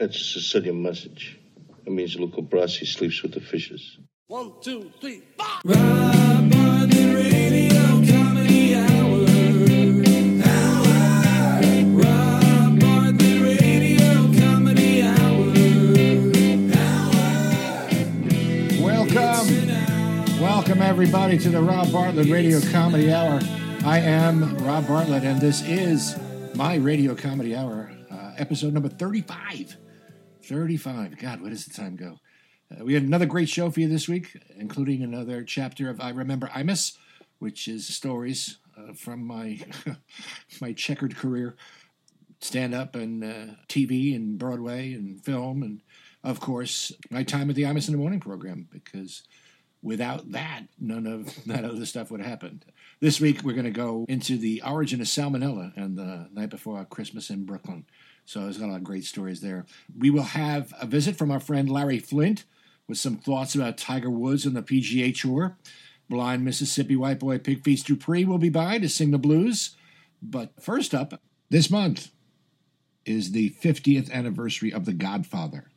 [0.00, 1.38] That's a Sicilian message.
[1.84, 3.98] It means Luca Brasi sleeps with the fishes.
[4.28, 5.46] One, two, three, four.
[5.62, 9.26] Rob on radio comedy hour.
[10.48, 10.94] Hour.
[12.00, 15.52] Rob on radio comedy hour.
[16.80, 17.20] Hour.
[18.82, 19.48] Welcome.
[20.40, 23.40] Welcome, everybody, to the Rob Bartlett Radio Comedy Hour.
[23.84, 26.16] I am Rob Bartlett, and this is
[26.54, 29.76] my Radio Comedy Hour, uh, episode number 35.
[30.42, 31.18] 35.
[31.18, 32.18] God, where does the time go?
[32.70, 36.10] Uh, we had another great show for you this week, including another chapter of I
[36.10, 36.96] Remember Imus,
[37.38, 39.60] which is stories uh, from my
[40.60, 41.56] my checkered career,
[42.40, 45.80] stand up and uh, TV and Broadway and film, and
[46.22, 48.68] of course my time at the Imus in the Morning program.
[48.70, 49.22] Because
[49.82, 52.64] without that, none of that other stuff would have happened.
[53.00, 56.50] This week we're going to go into the origin of Sal Monella and the night
[56.50, 57.84] before Christmas in Brooklyn.
[58.30, 59.66] So there's a lot of great stories there.
[59.98, 62.44] We will have a visit from our friend Larry Flynt
[62.86, 65.58] with some thoughts about Tiger Woods and the PGA Tour.
[66.08, 69.74] Blind Mississippi white boy Pig Feets Dupris will be by to sing the blues.
[70.22, 72.12] But first up, this month
[73.04, 75.68] is the 50th anniversary of The Godfather,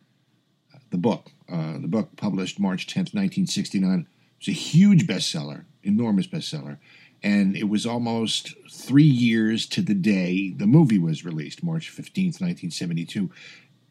[0.72, 1.32] uh, the book.
[1.52, 4.08] Uh, the book published March 10th, 1969.
[4.38, 6.78] It's a huge bestseller, enormous bestseller.
[7.24, 12.42] And it was almost three years to the day the movie was released, March 15th,
[12.42, 13.32] 1972.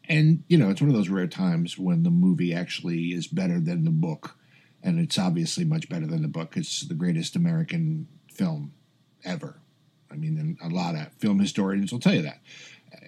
[0.07, 3.59] And, you know, it's one of those rare times when the movie actually is better
[3.59, 4.35] than the book.
[4.83, 6.57] And it's obviously much better than the book.
[6.57, 8.73] It's the greatest American film
[9.23, 9.59] ever.
[10.11, 12.39] I mean, a lot of film historians will tell you that.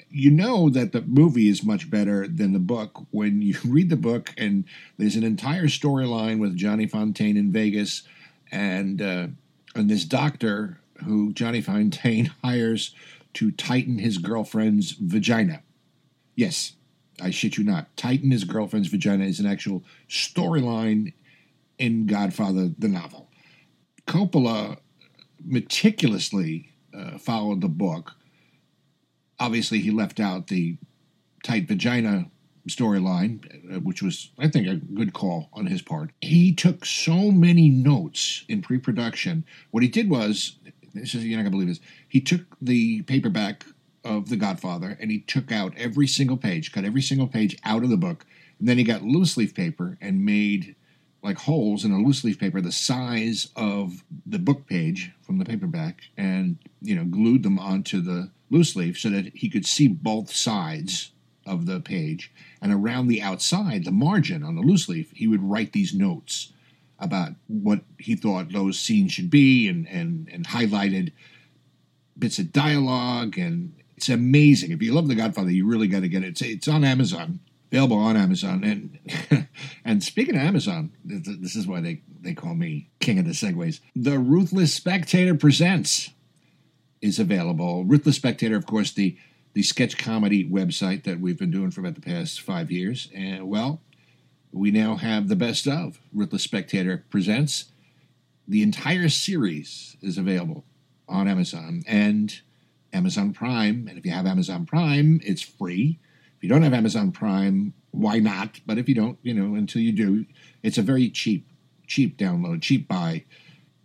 [0.10, 3.96] You know that the movie is much better than the book when you read the
[3.96, 4.66] book, and
[4.98, 8.04] there's an entire storyline with Johnny Fontaine in Vegas,
[8.52, 9.28] and uh,
[9.76, 12.96] and this doctor who Johnny Fontaine hires
[13.34, 15.62] to tighten his girlfriend's vagina.
[16.36, 16.74] Yes,
[17.22, 17.96] I shit you not.
[17.98, 21.14] Tighten his girlfriend's vagina is an actual storyline
[21.78, 23.30] in Godfather, the novel.
[24.08, 24.78] Coppola
[25.44, 28.14] meticulously uh, followed the book.
[29.40, 30.78] Obviously, he left out the
[31.44, 32.30] tight vagina
[32.70, 36.12] storyline, uh, which was, I think, a good call on his part.
[36.22, 39.46] He took so many notes in pre production.
[39.72, 40.58] What he did was,
[40.94, 43.66] this is, you're not going to believe this, he took the paperback
[44.04, 47.84] of The Godfather and he took out every single page, cut every single page out
[47.84, 48.26] of the book,
[48.60, 50.76] and then he got loose leaf paper and made
[51.24, 55.46] like holes in a loose leaf paper the size of the book page from the
[55.46, 59.88] paperback and you know glued them onto the loose leaf so that he could see
[59.88, 61.12] both sides
[61.46, 65.44] of the page and around the outside the margin on the loose leaf he would
[65.44, 66.52] write these notes
[67.00, 71.12] about what he thought those scenes should be and and and highlighted
[72.18, 76.10] bits of dialogue and it's amazing if you love the godfather you really got to
[76.10, 77.40] get it it's, it's on amazon
[77.76, 78.64] available on Amazon.
[78.64, 79.48] And
[79.86, 83.82] and speaking of Amazon, this is why they, they call me king of the segues.
[83.96, 86.12] The Ruthless Spectator presents
[87.02, 87.84] is available.
[87.84, 89.18] Ruthless Spectator, of course, the
[89.56, 93.10] the sketch comedy website that we've been doing for about the past five years.
[93.16, 93.82] And well,
[94.52, 97.72] we now have the best of Ruthless Spectator presents.
[98.48, 100.66] The entire series is available
[101.08, 102.38] on Amazon and
[102.92, 103.88] Amazon Prime.
[103.88, 106.00] And if you have Amazon Prime, it's free
[106.38, 108.60] If you don't have Amazon Prime, why not?
[108.66, 110.26] But if you don't, you know, until you do,
[110.64, 111.48] it's a very cheap,
[111.88, 113.24] cheap download, cheap buy.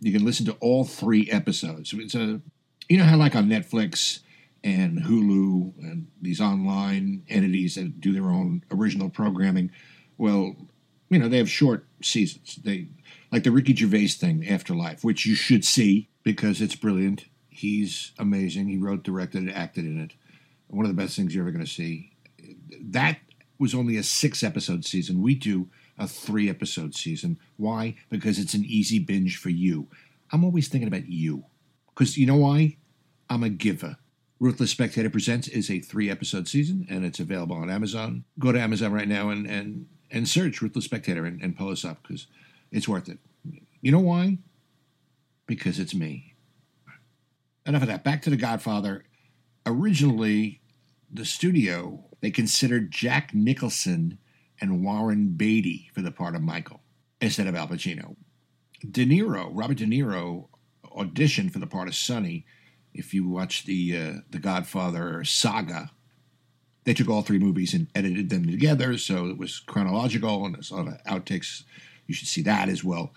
[0.01, 1.93] You can listen to all three episodes.
[1.93, 2.41] It's a,
[2.89, 4.19] you know how like on Netflix
[4.63, 9.71] and Hulu and these online entities that do their own original programming.
[10.17, 10.55] Well,
[11.09, 12.59] you know they have short seasons.
[12.63, 12.87] They
[13.31, 17.25] like the Ricky Gervais thing, Afterlife, which you should see because it's brilliant.
[17.49, 18.67] He's amazing.
[18.67, 20.13] He wrote, directed, and acted in it.
[20.67, 22.11] One of the best things you're ever going to see
[22.81, 23.19] that
[23.59, 25.21] was only a six episode season.
[25.21, 27.37] We do a three episode season.
[27.57, 27.95] Why?
[28.09, 29.87] Because it's an easy binge for you.
[30.31, 31.45] I'm always thinking about you.
[31.93, 32.77] Because you know why?
[33.29, 33.97] I'm a giver.
[34.41, 38.23] Ruthless Spectator Presents is a three episode season and it's available on Amazon.
[38.39, 41.85] Go to Amazon right now and, and, and search Ruthless Spectator and, and pull us
[41.85, 42.25] up because
[42.71, 43.19] it's worth it.
[43.81, 44.39] You know why?
[45.45, 46.33] Because it's me.
[47.67, 48.03] Enough of that.
[48.03, 49.05] Back to The Godfather.
[49.67, 50.59] Originally,
[51.13, 54.17] the studio they considered Jack Nicholson
[54.59, 56.81] and Warren Beatty for the part of Michael
[57.21, 58.15] instead of Al Pacino.
[58.89, 60.47] De Niro, Robert De Niro,
[60.97, 62.43] auditioned for the part of Sonny.
[62.93, 65.91] If you watch the uh, the Godfather saga,
[66.83, 70.71] they took all three movies and edited them together, so it was chronological and there's
[70.71, 71.63] a lot of outtakes.
[72.07, 73.13] You should see that as well.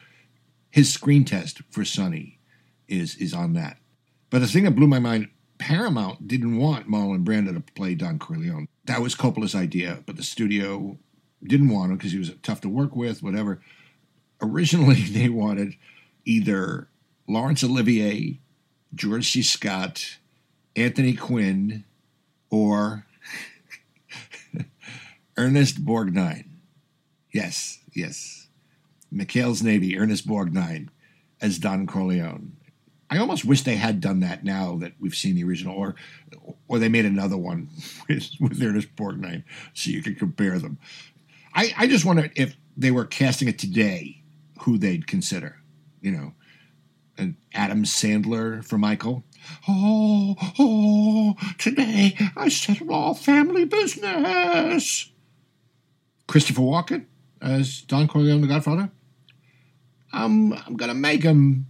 [0.71, 2.39] His screen test for Sonny
[2.89, 3.79] is is on that.
[4.31, 5.29] But the thing that blew my mind,
[5.59, 8.67] Paramount didn't want Marlon Brando to play Don Corleone.
[8.85, 10.99] that was Coppola's idea, but the studio
[11.43, 13.61] didn't want him because he was tough to work with, whatever.
[14.43, 15.77] Originally, they wanted
[16.25, 16.89] either
[17.29, 18.41] Laurence Olivier,
[18.95, 19.43] George C.
[19.43, 20.19] Scott,
[20.77, 21.85] Anthony Quinn,
[22.51, 23.07] or
[25.37, 26.47] Ernest Borgnine.
[27.33, 28.49] Yes, yes.
[29.13, 30.89] McHale's Navy, Ernest Borgnine
[31.41, 32.57] as Don Corleone.
[33.11, 35.95] I almost wish they had done that now that we've seen the original, or
[36.67, 37.69] or they made another one
[38.09, 40.79] with, with Ernest Borgnine so you could compare them.
[41.55, 44.23] I, I just wonder if they were casting it today,
[44.63, 45.61] who they'd consider.
[46.01, 46.35] You know,
[47.19, 49.25] and Adam Sandler for Michael.
[49.69, 55.11] Oh, oh, today I settled all family business.
[56.27, 57.07] Christopher Walken
[57.43, 58.91] as Don Corleone, the Godfather.
[60.13, 61.67] I'm, I'm gonna make him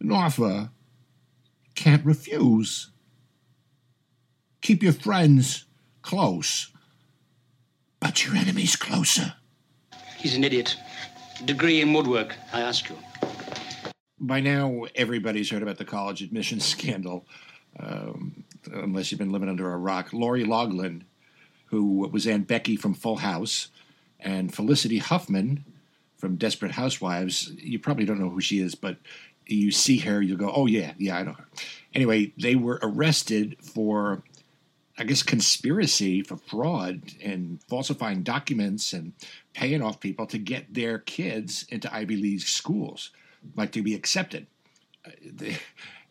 [0.00, 0.70] an offer.
[1.74, 2.90] Can't refuse.
[4.60, 5.64] Keep your friends
[6.02, 6.70] close,
[8.00, 9.34] but your enemies closer.
[10.18, 10.76] He's an idiot.
[11.44, 12.96] Degree in woodwork, I ask you.
[14.20, 17.24] By now everybody's heard about the college admissions scandal,
[17.78, 20.12] um, unless you've been living under a rock.
[20.12, 21.04] Lori Loughlin,
[21.66, 23.68] who was Aunt Becky from Full House,
[24.20, 25.64] and Felicity Huffman
[26.16, 27.52] from Desperate Housewives.
[27.56, 28.96] You probably don't know who she is, but
[29.46, 31.46] you see her, you'll go, "Oh yeah, yeah, I know her."
[31.94, 34.22] Anyway, they were arrested for,
[34.98, 39.12] I guess, conspiracy for fraud and falsifying documents and
[39.54, 43.10] paying off people to get their kids into Ivy League schools
[43.56, 44.46] like to be accepted.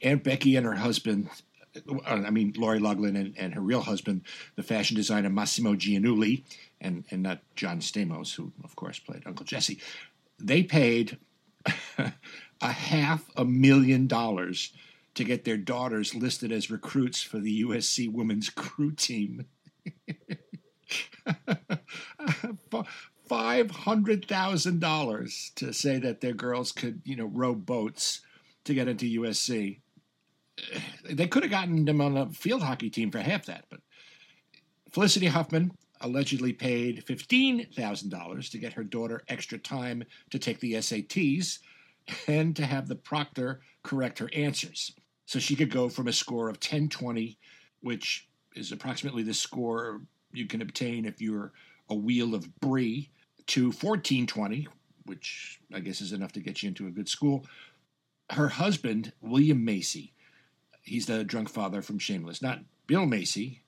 [0.02, 1.30] Aunt Becky and her husband,
[2.06, 4.22] I mean Lori Loughlin and, and her real husband,
[4.56, 6.44] the fashion designer Mossimo Giannulli,
[6.82, 9.80] and and not John Stamos, who of course played Uncle Jesse,
[10.40, 11.18] they paid
[11.98, 14.72] a half a million dollars
[15.16, 19.46] to get their daughters listed as recruits for the USC women's crew team.
[23.28, 28.22] five hundred thousand dollars to say that their girls could, you know, row boats
[28.66, 29.80] to get into USC.
[31.10, 33.80] They could have gotten them on a field hockey team for half that, but
[34.92, 35.72] Felicity Huffman
[36.02, 41.60] allegedly paid fifteen thousand dollars to get her daughter extra time to take the SATs
[42.28, 44.94] and to have the proctor correct her answers.
[45.26, 47.38] So she could go from a score of 1020,
[47.82, 50.02] which is approximately the score
[50.34, 51.52] you can obtain if you're
[51.90, 53.10] a wheel of brie,
[53.48, 54.68] to 1420,
[55.06, 57.46] which I guess is enough to get you into a good school.
[58.30, 60.14] Her husband, William Macy,
[60.82, 63.64] he's the drunk father from Shameless, not Bill Macy,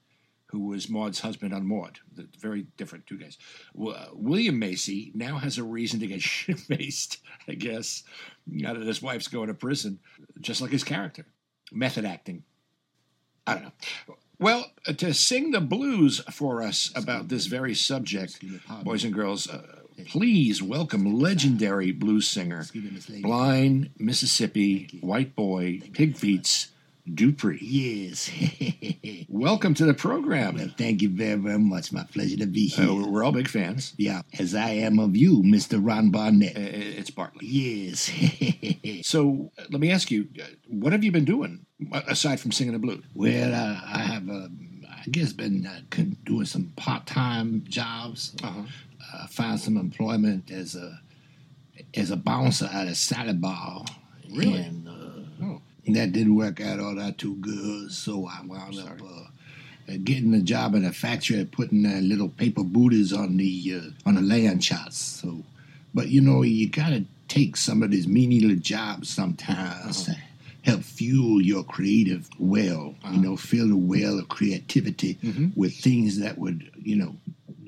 [0.48, 2.00] who was Maude's husband on Maude.
[2.16, 3.38] The- Very different, two guys.
[3.74, 8.04] William Macy now has a reason to get shit faced, I guess,
[8.48, 10.00] now that his wife's going to prison,
[10.42, 11.26] just like his character.
[11.72, 12.44] Method acting.
[13.48, 13.72] I don't know.
[14.40, 18.42] Well, uh, to sing the blues for us about this very subject,
[18.84, 19.62] boys and girls, uh,
[20.06, 22.66] please welcome legendary blues singer,
[23.22, 26.72] blind Mississippi white boy, pig feets,
[27.16, 27.60] Dupris.
[27.62, 28.30] Yes.
[29.30, 30.56] Welcome to the program.
[30.56, 31.92] well, thank you very, very much.
[31.92, 32.94] My pleasure to be Uh, here.
[32.94, 33.94] we're- we're all big fans.
[33.98, 35.80] yeah, as I am of you, Mr.
[35.82, 36.56] Ron Barnett.
[36.58, 36.60] Uh,
[37.00, 37.46] It's Bartley.
[37.48, 38.12] yes.
[39.04, 42.52] So uh, let me ask you, uh, what have you been doing uh, aside from
[42.52, 43.04] singing the blues?
[43.16, 44.48] well, uh, I have, uh,
[44.90, 45.80] I guess, been uh,
[46.26, 48.36] doing some part-time jobs.
[48.44, 48.64] Uh-huh.
[49.14, 51.00] Uh, found some employment as a
[51.96, 53.84] as a bouncer at a salad bar.
[54.32, 54.60] Really?
[54.62, 54.89] And, uh.
[55.94, 60.34] That didn't work out all that too good, so I wound up uh, uh, getting
[60.34, 64.22] a job in a factory putting uh, little paper booties on the uh, on the
[64.22, 64.98] land shots.
[65.00, 65.44] So,
[65.94, 70.16] but you know, you gotta take some of these menial jobs sometimes to
[70.64, 72.96] help fuel your creative well.
[73.12, 75.18] You know, fill the well of creativity
[75.56, 77.16] with things that would you know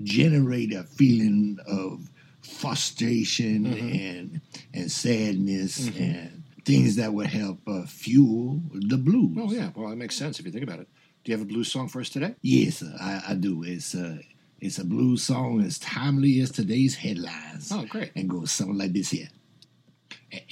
[0.04, 2.10] generate a feeling of
[2.42, 4.42] frustration and
[4.74, 9.38] and sadness and things that would help uh, fuel the blues.
[9.40, 9.72] Oh, yeah.
[9.76, 10.88] Well, that makes sense if you think about it.
[11.24, 12.36] Do you have a blues song for us today?
[12.42, 13.64] Yes, uh, I, I do.
[13.64, 14.18] It's uh,
[14.60, 17.72] it's a blues song as timely as today's headlines.
[17.72, 18.12] Oh, great.
[18.16, 19.30] And goes something like this here.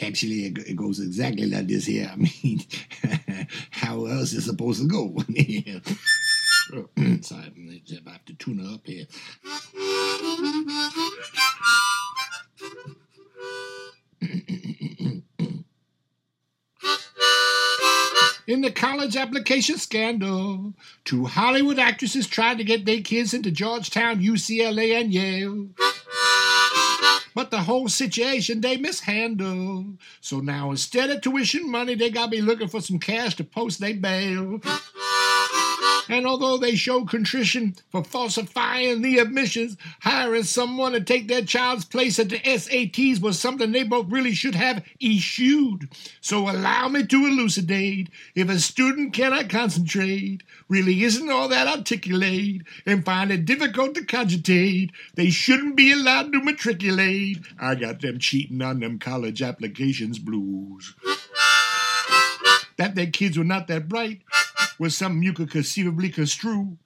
[0.02, 2.12] Actually, it, it goes exactly like this here.
[2.12, 2.62] I mean,
[3.72, 5.16] how else is it supposed to go?
[7.22, 7.52] Sorry,
[8.06, 9.06] I have to tune up here.
[18.50, 20.74] In the college application scandal,
[21.06, 25.68] two Hollywood actresses tried to get their kids into Georgetown, UCLA, and Yale.
[27.36, 30.00] But the whole situation they mishandled.
[30.20, 33.82] So now instead of tuition money, they gotta be looking for some cash to post
[33.82, 34.60] their bail.
[36.10, 41.86] And although they show contrition for falsifying the admissions, hiring someone to take their child's
[41.86, 45.88] place at the SATs was something they both really should have eschewed.
[46.20, 48.10] So allow me to elucidate.
[48.34, 54.04] If a student cannot concentrate, really isn't all that articulate, and find it difficult to
[54.04, 57.38] cogitate, they shouldn't be allowed to matriculate.
[57.60, 60.96] I got them cheating on them college applications blues.
[62.78, 64.22] That their kids were not that bright
[64.80, 66.78] was something you could conceivably construe.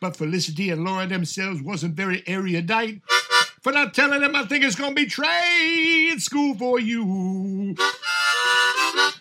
[0.00, 3.00] But Felicity and Laura themselves wasn't very erudite.
[3.62, 7.74] For not telling them I think it's gonna be trade school for you.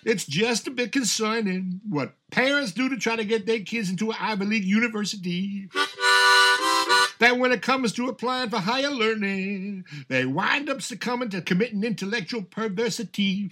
[0.06, 4.12] It's just a bit concerning what parents do to try to get their kids into
[4.12, 5.68] an Ivy League university.
[7.20, 11.84] That when it comes to applying for higher learning, they wind up succumbing to committing
[11.84, 13.50] intellectual perversity.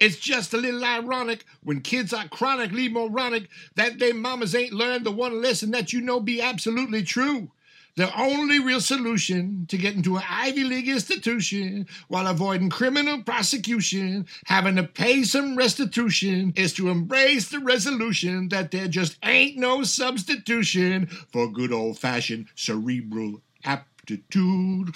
[0.00, 5.04] It's just a little ironic when kids are chronically moronic that their mamas ain't learned
[5.04, 7.50] the one lesson that you know be absolutely true.
[7.96, 14.26] The only real solution to get into an Ivy League institution while avoiding criminal prosecution,
[14.46, 19.82] having to pay some restitution, is to embrace the resolution that there just ain't no
[19.82, 24.94] substitution for good old fashioned cerebral aptitude.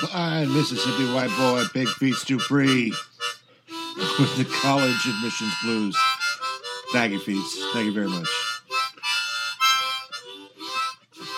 [0.00, 2.94] Blind Mississippi white boy, Big Feet Dupris,
[4.18, 5.96] with the college admissions blues.
[6.92, 7.72] Thank you, Feets.
[7.72, 8.28] Thank you very much.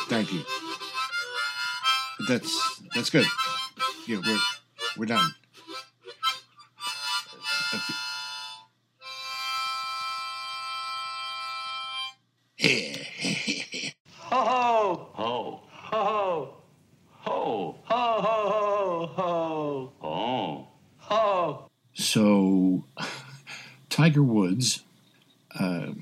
[0.09, 0.45] Thank you.
[2.29, 3.27] That's that's good.
[4.07, 4.39] Yeah, we're
[4.97, 5.35] we're done.
[24.03, 24.83] Tiger Woods,
[25.57, 25.93] uh,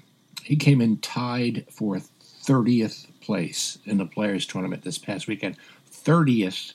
[0.43, 5.59] he came in tied for 30th place in the Players Tournament this past weekend.
[5.93, 6.73] 30th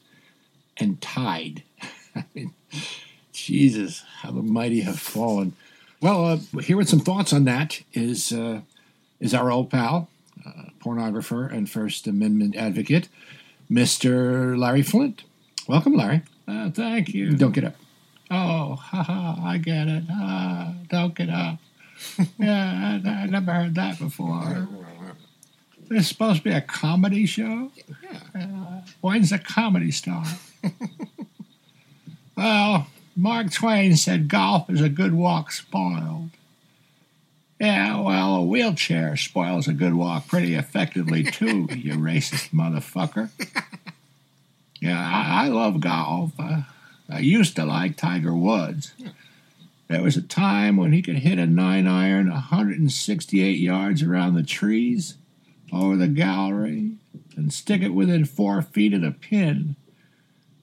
[0.78, 1.64] and tied.
[2.16, 2.54] I mean,
[3.34, 5.54] Jesus, how the mighty have fallen.
[6.00, 8.62] Well, uh, here with some thoughts on that is uh,
[9.20, 10.08] is our old pal,
[10.46, 13.10] uh, pornographer and First Amendment advocate,
[13.72, 14.56] Mr.
[14.56, 15.24] Larry Flynt.
[15.68, 16.22] Welcome, Larry.
[16.48, 17.36] Uh, thank you.
[17.36, 17.76] Don't get up.
[18.32, 20.04] Oh, haha, I get it.
[20.10, 21.60] Ah, don't get up.
[22.40, 24.68] yeah, I, I never heard that before.
[25.90, 27.72] It's supposed to be a comedy show?
[28.34, 30.28] Uh, when's the comedy start?
[32.38, 36.32] well, Mark Twain said golf is a good walk spoiled.
[37.60, 43.30] Yeah, well, a wheelchair spoils a good walk pretty effectively, too, you racist motherfucker.
[44.82, 46.32] Yeah, I, I love golf.
[46.38, 46.62] Uh,
[47.10, 48.94] I used to like Tiger Woods.
[49.88, 54.44] There was a time when he could hit a nine iron 168 yards around the
[54.44, 55.16] trees,
[55.72, 56.94] over the gallery,
[57.36, 59.76] and stick it within four feet of the pin.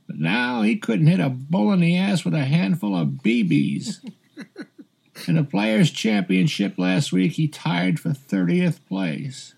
[0.06, 3.98] But now he couldn't hit a bull in the ass with a handful of BBs.
[5.28, 9.54] In the Players' Championship last week, he tied for 30th place.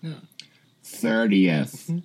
[0.83, 1.87] 30th.
[1.87, 1.97] Mm-hmm.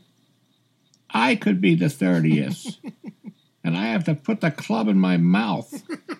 [1.10, 2.76] I could be the 30th.
[3.62, 5.82] and I have to put the club in my mouth.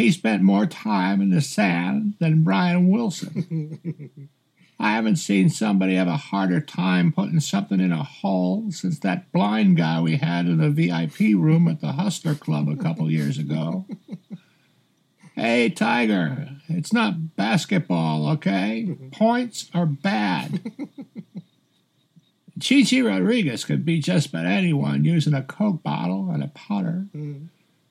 [0.00, 4.30] He spent more time in the sand than Brian Wilson.
[4.80, 9.30] I haven't seen somebody have a harder time putting something in a hole since that
[9.30, 13.36] blind guy we had in the VIP room at the Hustler Club a couple years
[13.36, 13.84] ago.
[15.34, 18.96] Hey, Tiger, it's not basketball, okay?
[19.12, 20.72] Points are bad.
[22.60, 27.06] Chi Chi Rodriguez could beat just about anyone using a Coke bottle and a putter.
[27.14, 27.46] Mm-hmm.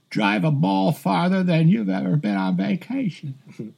[0.10, 3.36] Drive a ball farther than you've ever been on vacation.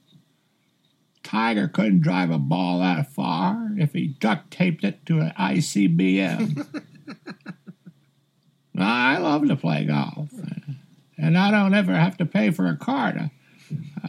[1.23, 6.81] Tiger couldn't drive a ball that far if he duct taped it to an ICBM.
[8.77, 10.29] I love to play golf,
[11.17, 13.17] and I don't ever have to pay for a cart.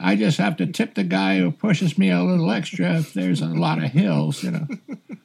[0.00, 3.42] I just have to tip the guy who pushes me a little extra if there's
[3.42, 4.66] a lot of hills, you know.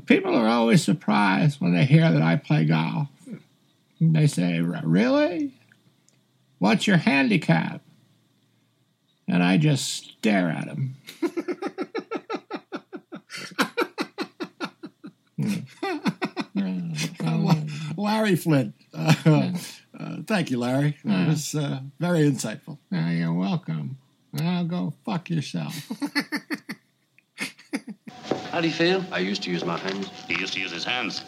[0.00, 3.08] People are always surprised when they hear that I play golf.
[4.00, 5.52] They say, Really?
[6.58, 7.82] What's your handicap?
[9.28, 10.96] And I just stare at them.
[17.96, 18.74] Larry Flynt.
[18.94, 19.14] Uh,
[19.98, 20.96] uh, thank you, Larry.
[21.04, 22.78] That was uh, very insightful.
[22.90, 23.98] You're welcome.
[24.32, 25.74] Now go fuck yourself.
[28.52, 29.02] How do you feel?
[29.10, 30.10] I used to use my hands.
[30.28, 31.24] He used to use his hands.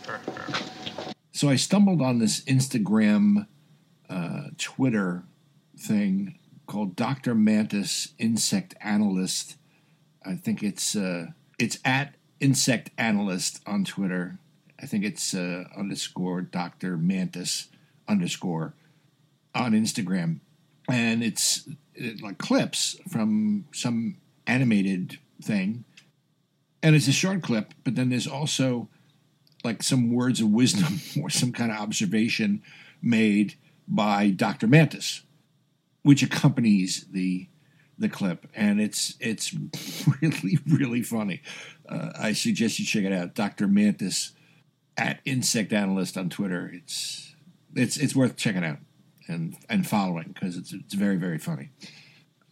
[1.33, 3.47] So I stumbled on this Instagram,
[4.11, 5.23] uh, Twitter
[5.75, 7.35] thing called Dr.
[7.35, 9.57] Mantis Insect Analyst.
[10.23, 11.29] I think it's uh,
[11.59, 14.39] it's at Insect Analyst on Twitter.
[14.79, 16.99] I think it's uh, underscore Dr.
[16.99, 17.69] Mantis
[18.07, 18.75] underscore
[19.55, 20.41] on Instagram.
[20.91, 25.85] And it's it, like clips from some animated thing.
[26.85, 28.91] And it's a short clip, but then there's also
[29.65, 32.63] like some words of wisdom or some kind of observation
[33.01, 33.55] made
[33.89, 34.67] by Dr.
[34.67, 35.23] Mantis,
[36.03, 37.49] which accompanies the
[37.97, 39.55] the clip, and it's it's
[40.21, 41.41] really really funny.
[41.89, 43.67] Uh, I suggest you check it out, Dr.
[43.67, 44.33] Mantis
[44.99, 46.71] at Insect Analyst on Twitter.
[46.71, 47.35] It's
[47.75, 48.79] it's it's worth checking out
[49.27, 51.71] and and following because it's it's very very funny.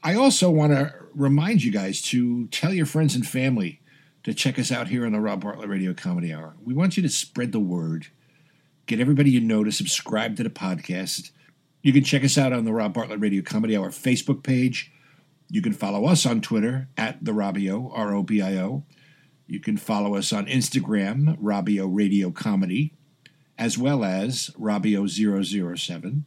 [0.03, 3.82] I also want to remind you guys to tell your friends and family
[4.25, 6.55] to check us out here on the Rob Bartlett Radio Comedy Hour.
[6.62, 8.09] We want you to spread the word,
[8.87, 11.31] get everybody you know to subscribe to the podcast.
[11.83, 14.93] You can check us out on the Rob Bartlett Radio Comedy Hour Facebook page.
[15.50, 18.85] You can follow us on Twitter at the Robio, R O B I O.
[19.47, 22.95] You can follow us on Instagram, Robio Radio Comedy,
[23.59, 26.23] as well as Robio007.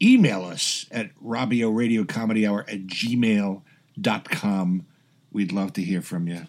[0.00, 4.86] Email us at Robio Radio Comedy Hour at gmail.com.
[5.30, 6.46] We'd love to hear from you.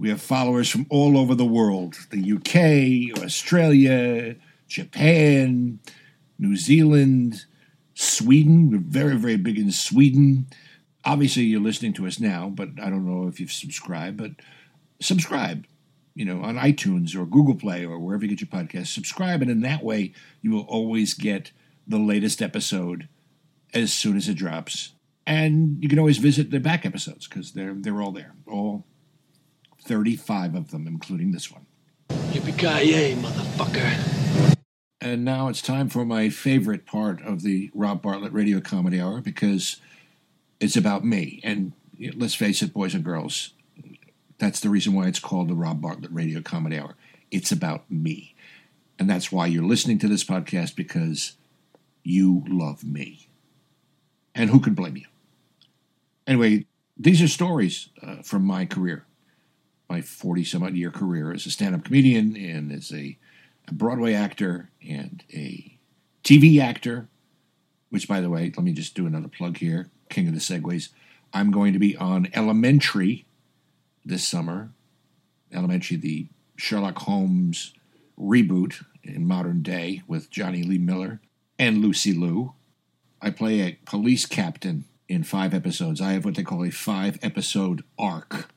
[0.00, 4.34] We have followers from all over the world the UK, Australia,
[4.66, 5.78] Japan,
[6.38, 7.44] New Zealand,
[7.92, 8.70] Sweden.
[8.70, 10.46] We're very, very big in Sweden.
[11.04, 14.30] Obviously, you're listening to us now, but I don't know if you've subscribed, but
[15.02, 15.66] subscribe,
[16.14, 18.86] you know, on iTunes or Google Play or wherever you get your podcast.
[18.86, 21.52] Subscribe, and in that way, you will always get
[21.86, 23.06] the latest episode
[23.74, 24.94] as soon as it drops.
[25.26, 28.86] And you can always visit the back episodes because they're they're all there, all
[29.82, 31.66] 35 of them, including this one.
[32.08, 34.56] Yippee-ki-yay, motherfucker.
[35.00, 39.20] And now it's time for my favorite part of the Rob Bartlett Radio Comedy Hour
[39.20, 39.80] because
[40.60, 41.40] it's about me.
[41.42, 41.72] And
[42.14, 43.54] let's face it, boys and girls,
[44.38, 46.96] that's the reason why it's called the Rob Bartlett Radio Comedy Hour.
[47.30, 48.34] It's about me.
[48.98, 51.32] And that's why you're listening to this podcast because
[52.02, 53.28] you love me.
[54.34, 55.06] And who can blame you?
[56.26, 56.66] Anyway,
[56.96, 59.06] these are stories uh, from my career,
[59.90, 63.18] my 40 some odd year career as a stand up comedian and as a,
[63.66, 65.76] a Broadway actor and a
[66.22, 67.08] TV actor,
[67.90, 70.90] which, by the way, let me just do another plug here King of the Segues.
[71.32, 73.26] I'm going to be on Elementary
[74.04, 74.70] this summer.
[75.52, 77.74] Elementary, the Sherlock Holmes
[78.18, 81.20] reboot in modern day with Jonny Lee Miller
[81.58, 82.54] and Lucy Liu.
[83.20, 86.00] I play a police captain in five episodes.
[86.00, 88.48] I have what they call a five episode arc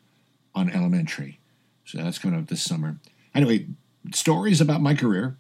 [0.56, 1.40] on Elementary.
[1.86, 2.98] So that's coming up this summer.
[3.36, 3.68] Anyway,
[4.14, 5.38] stories about my career,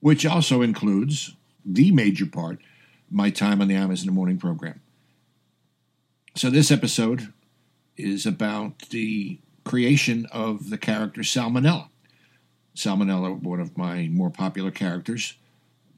[0.00, 2.58] which also includes the major part,
[3.10, 4.80] my time on the the Morning program.
[6.34, 7.32] So this episode
[7.96, 11.88] is about the creation of the character Sal Monella.
[12.74, 15.34] Salmonella, one of my more popular characters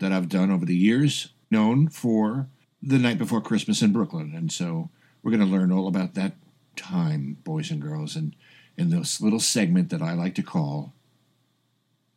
[0.01, 2.49] that I've done over the years, known for
[2.83, 4.33] the night before Christmas in Brooklyn.
[4.35, 4.91] And so
[5.23, 6.33] we're going to learn all about that
[6.77, 8.35] time, boys and girls, and
[8.77, 10.93] in this little segment that I like to call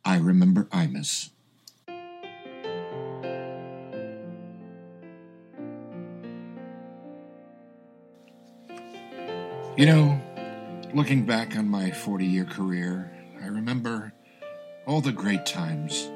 [0.04, 1.30] I Remember Imus.
[9.76, 10.20] You know,
[10.94, 14.12] looking back on my 40 year career, I remember
[14.86, 16.10] all the great times.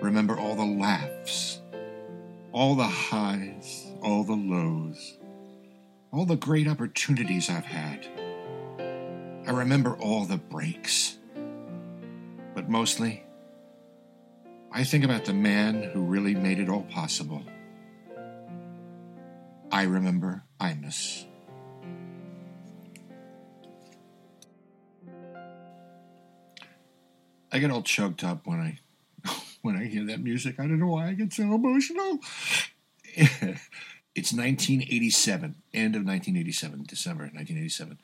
[0.00, 1.60] Remember all the laughs,
[2.52, 5.18] all the highs, all the lows,
[6.12, 8.06] all the great opportunities I've had.
[9.46, 11.18] I remember all the breaks.
[12.54, 13.24] But mostly,
[14.72, 17.42] I think about the man who really made it all possible.
[19.70, 21.24] I remember Imus.
[27.50, 28.78] I get all choked up when I
[29.62, 30.58] when I hear that music.
[30.58, 32.18] I don't know why I get so emotional.
[34.18, 38.00] it's 1987, end of 1987, December 1987.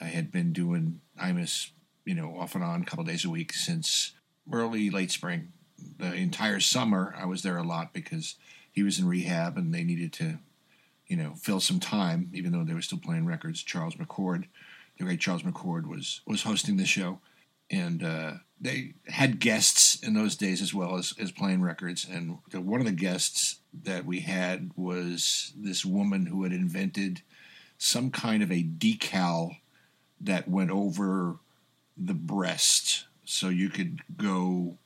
[0.00, 1.70] I had been doing Imus,
[2.04, 4.12] you know, off and on, a couple days a week since
[4.52, 5.52] early late spring.
[5.98, 8.34] The entire summer, I was there a lot because
[8.72, 10.38] he was in rehab and they needed to,
[11.06, 13.62] you know, fill some time, even though they were still playing records.
[13.62, 14.46] Charles McCord,
[14.98, 17.20] the great Charles McCord, was was hosting the show,
[17.70, 22.06] and uh, they had guests in those days as well as, as playing records.
[22.10, 27.22] And one of the guests that we had was this woman who had invented
[27.78, 29.56] some kind of a decal
[30.20, 31.36] that went over
[31.96, 34.76] the breast so you could go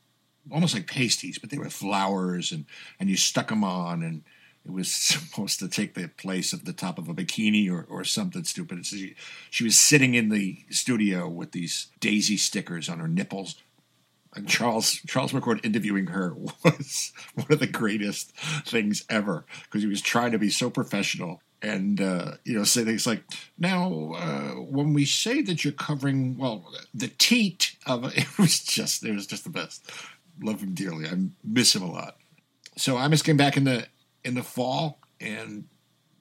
[0.50, 2.64] almost like pasties, but they were flowers and,
[2.98, 4.22] and you stuck them on and
[4.64, 8.04] It was supposed to take the place of the top of a bikini or, or
[8.04, 8.78] something stupid.
[8.78, 9.14] It's, she,
[9.50, 13.56] she was sitting in the studio with these daisy stickers on her nipples.
[14.34, 18.32] And Charles Charles McCord interviewing her was one of the greatest
[18.66, 22.84] things ever because he was trying to be so professional and uh, you know say
[22.84, 23.22] things like,
[23.58, 29.04] "Now, uh, when we say that you're covering well the teat of it was just
[29.04, 29.90] it was just the best.
[30.40, 31.08] Love him dearly.
[31.08, 32.16] I miss him a lot.
[32.76, 33.86] So Imus came back in the
[34.24, 35.64] in the fall, and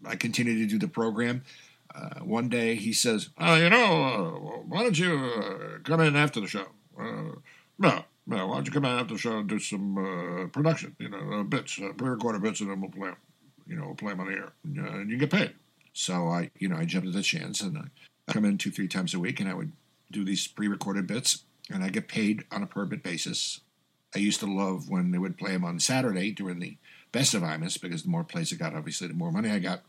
[0.06, 1.44] I continued to do the program.
[1.94, 6.16] Uh, one day he says, "Oh, you know, uh, why don't you uh, come in
[6.16, 6.68] after the show?
[7.80, 10.96] No, no, why don't you come in after the show and do some uh, production?
[11.00, 13.12] You know, uh, bits, uh, pre-recorded bits, and then we'll play.
[13.68, 15.54] You know, we'll play them on the air, and, uh, and you get paid."
[15.94, 18.88] So I, you know, I jumped at the chance, and I come in two, three
[18.88, 19.72] times a week, and I would
[20.12, 23.62] do these pre-recorded bits, and I get paid on a per bit basis.
[24.16, 26.78] I used to love when they would play them on Saturday during the
[27.12, 29.82] best of Imus because the more plays I got, obviously, the more money I got.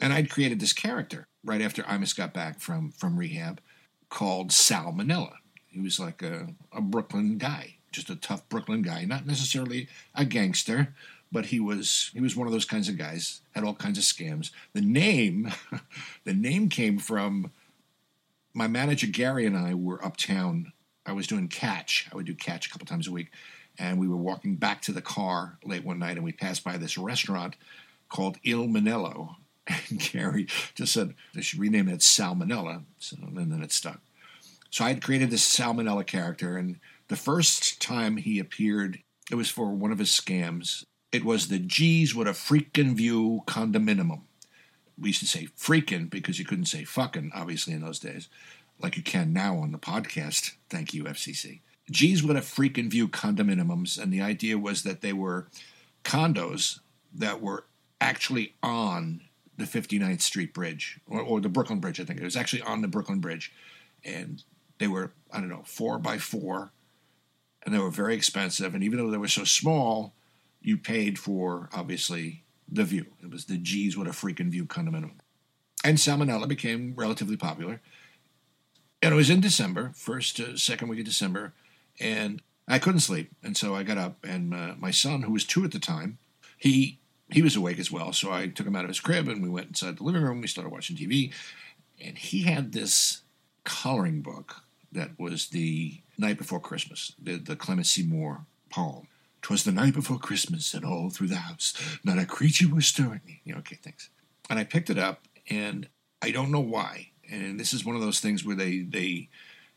[0.00, 3.60] And I'd created this character right after Imus got back from from rehab
[4.08, 5.34] called Sal Monella.
[5.70, 10.24] He was like a, a Brooklyn guy, just a tough Brooklyn guy, not necessarily a
[10.24, 10.94] gangster,
[11.32, 13.40] but he was he was one of those kinds of guys.
[13.52, 14.50] Had all kinds of scams.
[14.72, 15.52] The name,
[16.24, 17.52] the name came from
[18.52, 20.72] my manager Gary and I were uptown.
[21.06, 22.08] I was doing catch.
[22.12, 23.30] I would do catch a couple times a week,
[23.78, 26.76] and we were walking back to the car late one night, and we passed by
[26.76, 27.56] this restaurant
[28.08, 29.36] called Il Monello.
[29.88, 34.00] And Gary just said they should rename it Salmonella, so, and then it stuck.
[34.70, 36.78] So I had created this Sal Monella character, and
[37.08, 40.84] the first time he appeared, it was for one of his scams.
[41.12, 44.20] It was the G's with a freaking view condominium.
[44.96, 48.28] We used to say freaking because you couldn't say fucking, obviously, in those days,
[48.80, 50.52] like you can now on the podcast.
[50.68, 51.60] Thank you, FCC.
[51.90, 55.48] G's with a freaking view condominiums, and the idea was that they were
[56.04, 56.78] condos
[57.12, 57.64] that were
[58.00, 59.22] actually on
[59.56, 62.82] the 59th Street Bridge or, or the Brooklyn Bridge, I think it was actually on
[62.82, 63.52] the Brooklyn Bridge,
[64.04, 64.42] and
[64.80, 66.72] they were I don't know four by four,
[67.62, 68.74] and they were very expensive.
[68.74, 70.14] And even though they were so small,
[70.60, 73.06] you paid for obviously the view.
[73.22, 75.20] It was the G's with a freaking view condominium,
[75.84, 77.80] and Sal Monella became relatively popular.
[79.02, 81.54] And it was in December, first uh, second week of December,
[81.98, 85.44] and I couldn't sleep, and so I got up, and uh, my son, who was
[85.44, 86.18] two at the time,
[86.58, 86.98] he
[87.30, 88.12] he was awake as well.
[88.12, 90.40] So I took him out of his crib, and we went inside the living room.
[90.40, 91.32] We started watching TV,
[92.02, 93.20] and he had this
[93.64, 98.02] coloring book that was the night before Christmas, the, the Clement C.
[98.02, 99.06] Moore poem.
[99.42, 101.72] Twas the night before Christmas, and all through the house,
[102.04, 103.40] not a creature was stirring.
[103.44, 104.10] You know, okay, thanks.
[104.50, 105.88] And I picked it up, and
[106.20, 107.10] I don't know why.
[107.30, 109.28] And this is one of those things where they they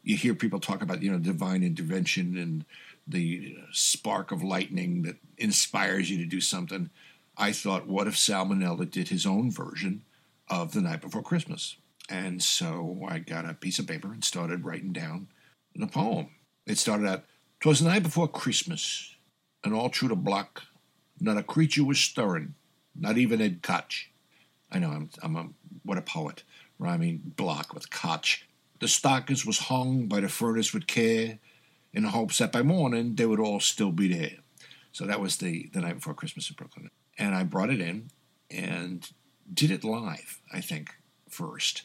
[0.04, 2.66] you hear people talk about you know divine intervention and
[3.08, 6.90] the spark of lightning that inspires you to do something.
[7.38, 10.04] I thought, what if Sal Monella did his own version
[10.50, 11.78] of the night before Christmas?
[12.10, 15.28] And so I got a piece of paper and started writing down
[15.76, 16.30] the poem.
[16.66, 17.26] It started out,
[17.60, 19.16] "'Twas the night before Christmas,
[19.64, 20.64] and all through the block,
[21.20, 22.56] not a creature was stirring,
[22.96, 24.10] not even a Koch.
[24.72, 25.50] I know I'm, I'm a
[25.84, 26.44] what a poet,
[26.80, 28.44] rhyming block with Koch.
[28.80, 31.40] The stockings was hung by the furnace with care,
[31.94, 34.38] in hopes that by morning they would all still be there.
[34.92, 38.10] So that was the the night before Christmas in Brooklyn, and I brought it in
[38.52, 39.10] and
[39.54, 40.42] did it live.
[40.52, 40.96] I think
[41.30, 41.84] first,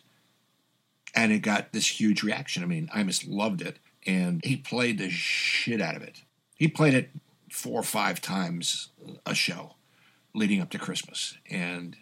[1.14, 2.62] and it got this huge reaction.
[2.62, 6.22] I mean, Imus loved it, and he played the shit out of it.
[6.54, 7.10] He played it
[7.50, 8.90] four or five times
[9.24, 9.74] a show
[10.34, 11.36] leading up to Christmas.
[11.50, 11.96] And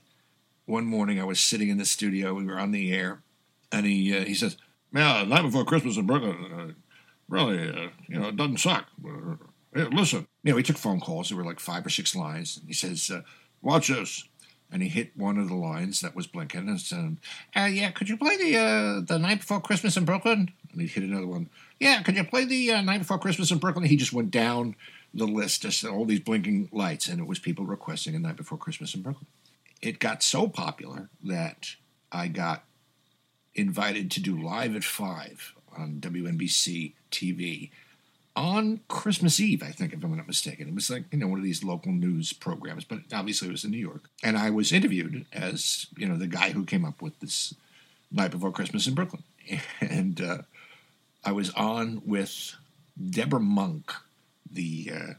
[0.65, 3.23] one morning I was sitting in the studio, we were on the air,
[3.73, 4.57] and he uh, he says,
[4.93, 6.73] "Man, the night before Christmas in Brooklyn, uh,
[7.29, 8.87] really, uh, you know, it doesn't suck.
[9.75, 11.29] Listen." You know, he took phone calls.
[11.29, 12.57] There were like five or six lines.
[12.57, 13.23] And he says, uh,
[13.63, 14.25] "Watch this."
[14.71, 17.19] And he hit one of the lines that was blinking and said,
[17.55, 20.89] uh, "Yeah, could you play the uh, the night before Christmas in Brooklyn?" And he
[20.89, 21.49] hit another one.
[21.79, 23.85] Yeah, could you play the uh, night before Christmas in Brooklyn?
[23.85, 24.75] He just went down
[25.15, 28.59] the list, just all these blinking lights, and it was people requesting a night before
[28.59, 29.27] Christmas in Brooklyn.
[29.81, 31.77] It got so popular that
[32.11, 32.65] I got
[33.55, 37.71] invited to do live at five on WNBC TV
[38.37, 40.69] on Christmas Eve, I think, if I'm not mistaken.
[40.69, 43.65] It was like, you know, one of these local news programs, but obviously it was
[43.65, 44.11] in New York.
[44.23, 47.55] And I was interviewed as, you know, the guy who came up with this
[48.13, 49.23] Night Before Christmas in Brooklyn.
[49.81, 50.39] And uh,
[51.25, 52.57] I was on with
[53.03, 53.93] Debra Monk,
[54.51, 55.13] the uh,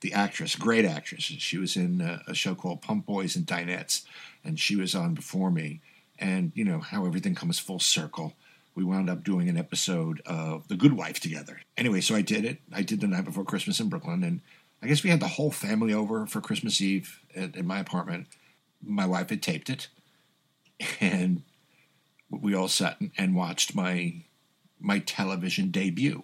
[0.00, 1.22] the actress, great actress.
[1.22, 4.04] She was in a show called Pump Boys and Dinettes,
[4.42, 5.80] and she was on before me.
[6.18, 8.34] And you know how everything comes full circle.
[8.80, 11.60] We wound up doing an episode of The Good Wife together.
[11.76, 12.62] Anyway, so I did it.
[12.72, 14.40] I did the night before Christmas in Brooklyn, and
[14.82, 18.26] I guess we had the whole family over for Christmas Eve at, at my apartment.
[18.82, 19.88] my wife had taped it,
[21.00, 21.42] and
[22.30, 24.14] we all sat and- watched my
[24.80, 26.22] my television debut.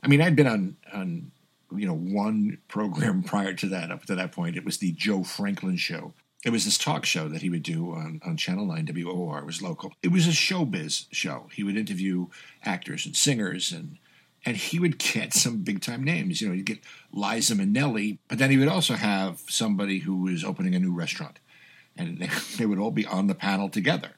[0.00, 1.32] I mean, I'd been on on
[1.76, 3.90] you know one program prior to that.
[3.90, 6.14] Up to that point, it was the Joe Franklin Show.
[6.44, 9.40] It was this talk show that he would do on, on Channel 9 WOR.
[9.40, 9.92] It was local.
[10.02, 11.48] It was a showbiz show.
[11.52, 12.28] He would interview
[12.64, 13.98] actors and singers and
[14.44, 16.40] and he would get some big time names.
[16.40, 20.44] You know, he'd get Liza Minnelli, but then he would also have somebody who was
[20.44, 21.38] opening a new restaurant.
[21.96, 24.10] And they, they would all be on the panel together.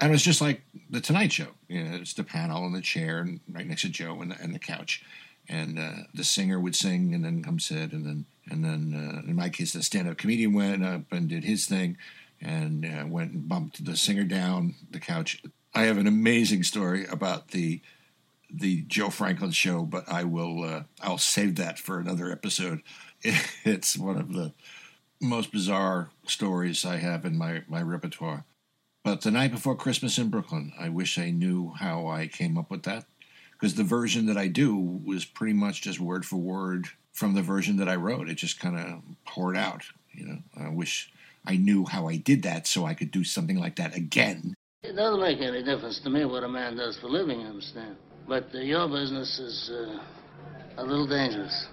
[0.00, 1.48] And it was just like the Tonight Show.
[1.68, 4.40] You know, it's the panel and the chair and right next to Joe and the,
[4.40, 5.04] and the couch.
[5.48, 7.92] And uh, the singer would sing and then come sit.
[7.92, 11.28] And then, and then uh, in my case, the stand up comedian went up and
[11.28, 11.96] did his thing
[12.40, 15.42] and uh, went and bumped the singer down the couch.
[15.74, 17.80] I have an amazing story about the
[18.50, 22.82] the Joe Franklin show, but I will uh, I'll save that for another episode.
[23.64, 24.52] It's one of the
[25.20, 28.44] most bizarre stories I have in my, my repertoire.
[29.02, 32.70] But the night before Christmas in Brooklyn, I wish I knew how I came up
[32.70, 33.04] with that.
[33.54, 37.42] Because the version that I do was pretty much just word for word from the
[37.42, 38.28] version that I wrote.
[38.28, 39.82] It just kind of poured out.
[40.12, 41.12] You know, I wish
[41.46, 44.54] I knew how I did that so I could do something like that again.
[44.82, 47.46] It doesn't make any difference to me what a man does for a living, you
[47.46, 47.96] understand.
[48.28, 49.98] But uh, your business is uh,
[50.76, 51.66] a little dangerous.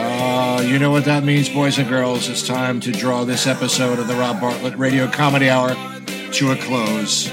[0.00, 2.28] Uh, you know what that means, boys and girls.
[2.28, 5.74] It's time to draw this episode of the Rob Bartlett Radio Comedy Hour
[6.32, 7.30] to a close.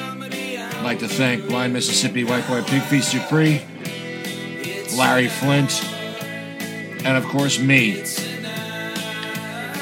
[0.85, 3.59] Like to thank Blind Mississippi White Boy Pig Feets Dupris,
[4.95, 5.83] Larry Flynt,
[7.03, 7.93] and of course me.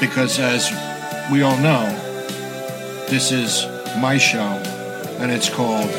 [0.00, 0.70] Because as
[1.30, 1.84] we all know,
[3.10, 3.66] this is
[3.98, 4.38] my show,
[5.20, 5.90] and it's called.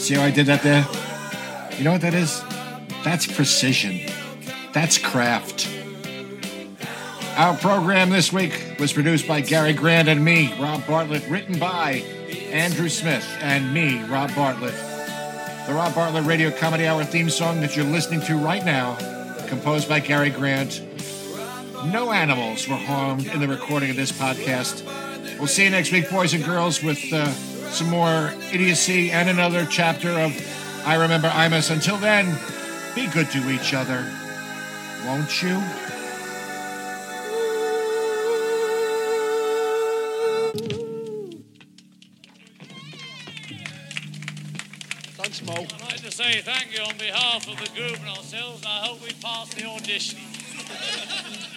[0.00, 0.88] See how I did that there?
[1.78, 2.42] You know what that is?
[3.04, 4.00] That's precision.
[4.72, 5.75] That's craft.
[7.36, 11.96] Our program this week was produced by Gary Grant and me, Rob Bartlett, written by
[12.50, 14.72] Andrew Smith and me, Rob Bartlett.
[15.66, 18.96] The Rob Bartlett Radio Comedy Hour theme song that you're listening to right now,
[19.48, 20.80] composed by Gary Grant.
[21.92, 24.82] No animals were harmed in the recording of this podcast.
[25.38, 27.26] We'll see you next week, boys and girls, with uh,
[27.70, 30.32] some more idiocy and another chapter of
[30.86, 31.70] I Remember Imus.
[31.70, 32.34] Until then,
[32.94, 34.10] be good to each other,
[35.04, 35.62] won't you?
[47.06, 50.18] Behalf of the group and ourselves, I hope we pass the audition.